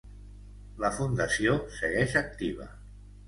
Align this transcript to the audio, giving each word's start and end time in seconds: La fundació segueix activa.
La 0.83 0.89
fundació 0.95 1.53
segueix 1.81 2.17
activa. 2.25 2.69